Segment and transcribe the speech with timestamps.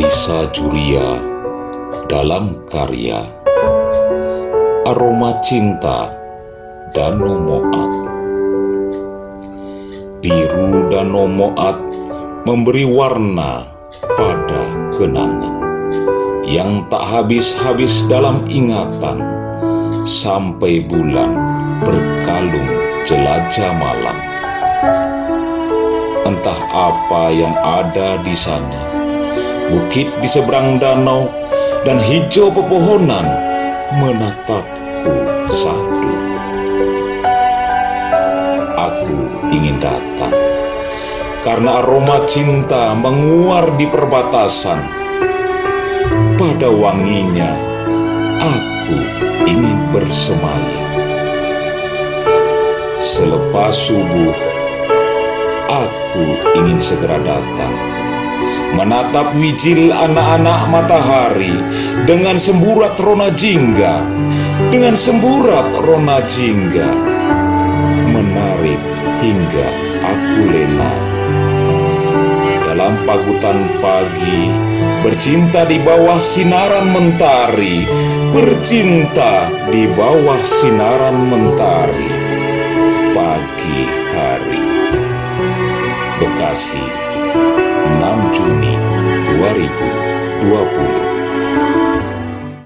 [0.00, 1.20] Risa Juria
[2.08, 3.20] dalam karya
[4.88, 6.16] Aroma Cinta
[6.96, 7.92] Danau Moat
[10.24, 11.76] Biru Danau Moat
[12.48, 13.68] memberi warna
[14.16, 15.68] pada kenangan
[16.48, 19.20] yang tak habis-habis dalam ingatan
[20.08, 21.36] sampai bulan
[21.84, 22.72] berkalung
[23.04, 24.16] jelajah malam.
[26.24, 28.89] Entah apa yang ada di sana,
[29.70, 31.30] bukit di seberang danau
[31.86, 33.24] dan hijau pepohonan
[34.02, 35.14] menatapku
[35.46, 36.10] sadu.
[38.74, 39.14] Aku
[39.54, 40.34] ingin datang
[41.46, 44.82] karena aroma cinta menguar di perbatasan
[46.36, 47.54] pada wanginya
[48.42, 48.98] aku
[49.46, 50.88] ingin bersemayam.
[53.00, 54.36] Selepas subuh,
[55.72, 56.24] aku
[56.60, 57.99] ingin segera datang
[58.74, 61.54] menatap wijil anak-anak matahari
[62.06, 64.02] dengan semburat rona jingga,
[64.70, 66.90] dengan semburat rona jingga,
[68.14, 68.82] menarik
[69.20, 69.68] hingga
[70.00, 70.92] aku lena.
[72.70, 74.46] Dalam pagutan pagi,
[75.02, 77.82] bercinta di bawah sinaran mentari,
[78.30, 82.12] bercinta di bawah sinaran mentari,
[83.10, 83.82] pagi
[84.14, 84.64] hari.
[86.20, 87.09] Bekasi,
[88.10, 88.74] 6 Juni
[89.38, 90.29] 2020